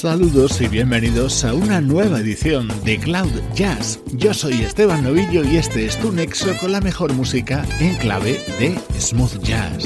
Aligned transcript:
Saludos 0.00 0.62
y 0.62 0.66
bienvenidos 0.66 1.44
a 1.44 1.52
una 1.52 1.82
nueva 1.82 2.20
edición 2.20 2.68
de 2.86 2.96
Cloud 2.98 3.32
Jazz. 3.54 4.00
Yo 4.14 4.32
soy 4.32 4.62
Esteban 4.62 5.04
Novillo 5.04 5.44
y 5.44 5.58
este 5.58 5.84
es 5.84 5.98
tu 5.98 6.10
nexo 6.10 6.56
con 6.58 6.72
la 6.72 6.80
mejor 6.80 7.12
música 7.12 7.66
en 7.80 7.94
clave 7.96 8.42
de 8.58 8.80
smooth 8.98 9.42
jazz. 9.42 9.84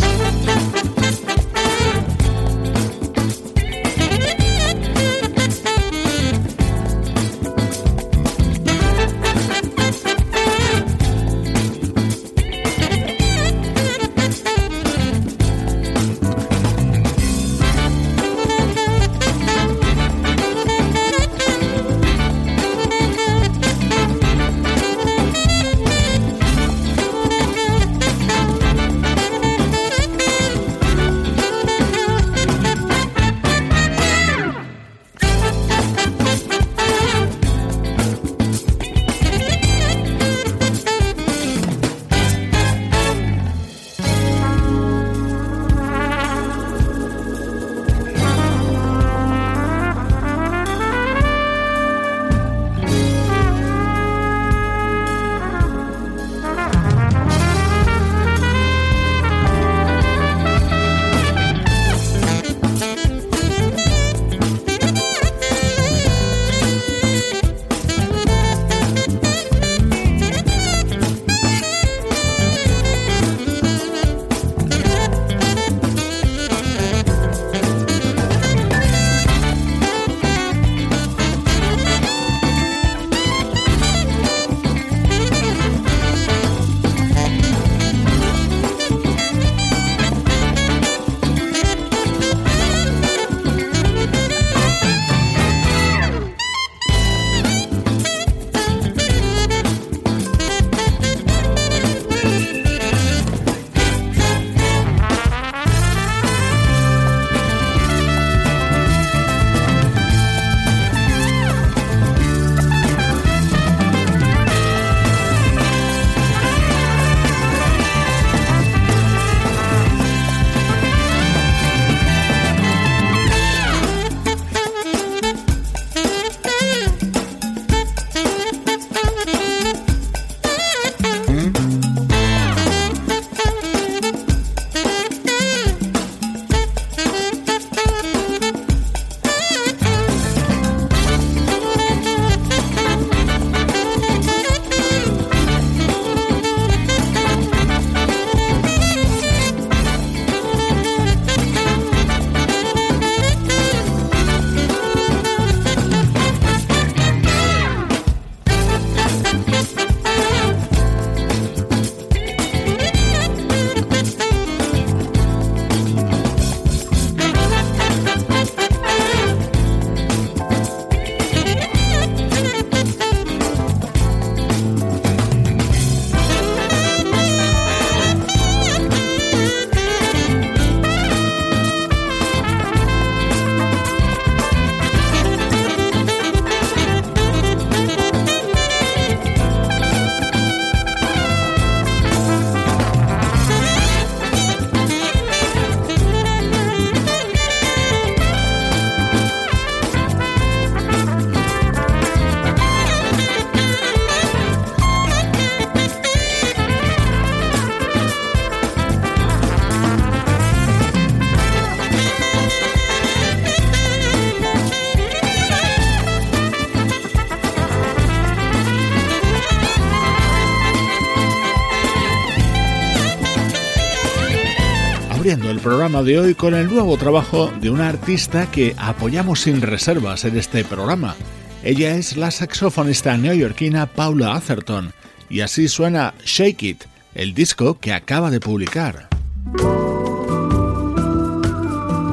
El 225.24 225.58
programa 225.58 226.02
de 226.02 226.18
hoy 226.18 226.34
con 226.34 226.52
el 226.52 226.68
nuevo 226.68 226.98
trabajo 226.98 227.50
de 227.58 227.70
una 227.70 227.88
artista 227.88 228.50
que 228.50 228.74
apoyamos 228.76 229.40
sin 229.40 229.62
reservas 229.62 230.26
en 230.26 230.36
este 230.36 230.64
programa. 230.64 231.16
Ella 231.62 231.96
es 231.96 232.18
la 232.18 232.30
saxofonista 232.30 233.16
neoyorquina 233.16 233.86
Paula 233.86 234.34
Atherton 234.34 234.92
y 235.30 235.40
así 235.40 235.68
suena 235.68 236.12
Shake 236.26 236.62
It, 236.62 236.84
el 237.14 237.32
disco 237.32 237.78
que 237.80 237.94
acaba 237.94 238.30
de 238.30 238.38
publicar. 238.38 239.08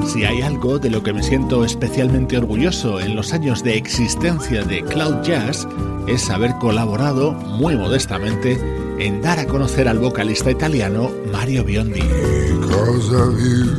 Si 0.06 0.24
hay 0.24 0.40
algo 0.40 0.78
de 0.78 0.88
lo 0.88 1.02
que 1.02 1.12
me 1.12 1.22
siento 1.22 1.66
especialmente 1.66 2.38
orgulloso 2.38 2.98
en 2.98 3.14
los 3.14 3.34
años 3.34 3.62
de 3.62 3.76
existencia 3.76 4.62
de 4.62 4.82
Cloud 4.84 5.22
Jazz 5.22 5.68
es 6.06 6.30
haber 6.30 6.52
colaborado 6.54 7.32
muy 7.32 7.76
modestamente 7.76 8.58
en 8.98 9.22
dar 9.22 9.38
a 9.38 9.46
conocer 9.46 9.88
al 9.88 9.98
vocalista 9.98 10.50
italiano 10.50 11.10
Mario 11.30 11.64
Biondi. 11.64 12.02
Because 12.02 13.12
of 13.12 13.40
you, 13.40 13.76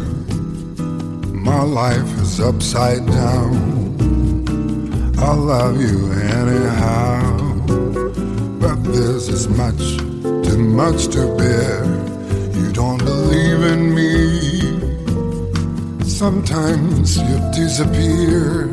my 1.33 1.63
life 1.63 2.21
is 2.21 2.39
upside 2.39 3.05
down. 3.05 3.73
I 5.17 5.33
love 5.35 5.79
you 5.79 6.11
anyhow, 6.11 7.37
but 8.59 8.83
this 8.83 9.29
is 9.29 9.47
much, 9.47 9.97
too 10.45 10.57
much 10.57 11.07
to 11.09 11.33
bear. 11.37 11.85
You 12.55 12.71
don't 12.73 13.03
believe 13.03 13.63
in 13.63 13.95
me. 13.95 14.63
Sometimes 16.05 17.17
you 17.17 17.39
disappear, 17.53 18.63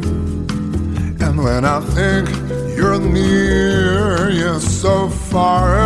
and 1.20 1.38
when 1.42 1.64
I 1.64 1.81
think 1.94 2.28
you're 2.76 3.00
near, 3.00 4.31
you're 4.31 4.60
so 4.60 5.08
far 5.08 5.80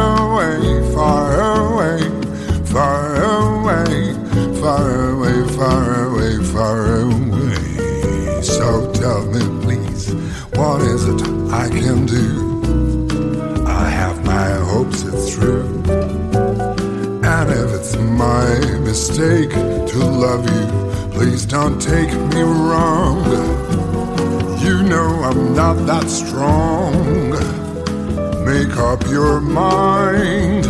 can 11.95 12.07
do? 12.07 13.65
I 13.67 13.89
have 13.89 14.25
my 14.25 14.51
hopes 14.71 15.03
it's 15.03 15.35
true. 15.35 15.67
And 17.23 17.51
if 17.51 17.69
it's 17.79 17.97
my 17.97 18.49
mistake 18.81 19.51
to 19.51 19.99
love 19.99 20.45
you, 20.55 20.85
Please 21.15 21.47
don't 21.47 21.81
take 21.81 22.13
me 22.35 22.43
wrong. 22.43 23.25
You 24.59 24.83
know 24.83 25.23
I'm 25.23 25.55
not 25.55 25.75
that 25.87 26.11
strong. 26.11 27.31
Make 28.45 28.77
up 28.77 29.07
your 29.07 29.41
mind. 29.41 30.65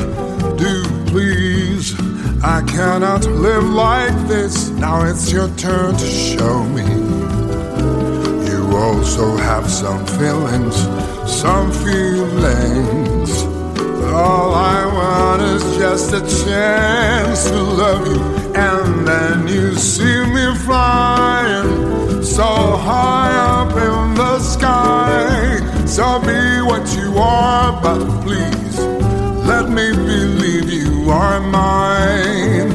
Do 0.58 0.84
please. 1.06 1.98
I 2.42 2.62
cannot 2.68 3.24
live 3.24 3.64
like 3.64 4.14
this. 4.28 4.68
Now 4.68 5.04
it's 5.06 5.32
your 5.32 5.48
turn 5.56 5.96
to 5.96 6.06
show 6.06 6.62
me. 6.64 7.03
Also 8.84 9.36
have 9.36 9.70
some 9.70 10.04
feelings, 10.18 10.76
some 11.42 11.72
feelings. 11.72 13.30
All 14.12 14.52
I 14.54 14.80
want 14.98 15.40
is 15.42 15.64
just 15.78 16.12
a 16.12 16.20
chance 16.44 17.48
to 17.48 17.56
love 17.56 18.06
you 18.06 18.20
and 18.54 19.08
then 19.08 19.48
you 19.48 19.74
see 19.74 20.18
me 20.36 20.54
flying 20.66 22.22
so 22.22 22.44
high 22.44 23.34
up 23.58 23.70
in 23.70 24.14
the 24.14 24.38
sky. 24.38 25.58
So 25.86 26.20
be 26.20 26.60
what 26.70 26.84
you 26.94 27.16
are, 27.18 27.80
but 27.80 28.00
please 28.22 28.78
let 29.48 29.66
me 29.70 29.92
believe 29.92 30.68
you 30.70 31.10
are 31.10 31.40
mine. 31.40 32.70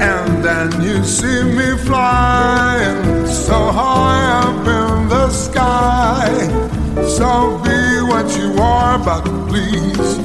And 0.00 0.44
then 0.44 0.82
you 0.82 1.02
see 1.04 1.42
me 1.42 1.76
flying 1.78 3.26
so 3.26 3.58
high 3.72 4.42
up 4.42 4.57
So 7.18 7.58
be 7.64 7.78
what 8.10 8.28
you 8.38 8.52
are, 8.62 8.98
but 8.98 9.22
please 9.48 10.18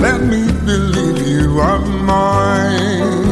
let 0.00 0.20
me 0.20 0.46
believe 0.64 1.26
you 1.26 1.58
are 1.60 1.78
mine. 1.78 3.31